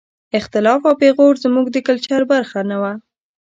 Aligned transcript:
اختلاف 0.39 0.81
او 0.89 0.93
پېغور 1.01 1.35
زموږ 1.45 1.65
د 1.71 1.77
کلچر 1.87 2.21
برخه 2.33 2.59
نه 2.69 2.77
وه. 2.81 2.93